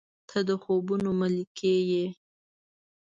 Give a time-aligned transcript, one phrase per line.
[0.29, 2.05] •ته د خوبونو ملکې یې.